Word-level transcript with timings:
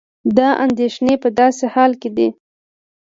دا 0.37 0.49
اندېښنې 0.65 1.15
په 1.23 1.29
داسې 1.39 1.65
حال 1.73 1.91
کې 2.01 2.09
دي 2.17 2.27